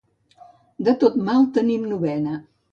[0.87, 2.39] De tot mal tenim novena.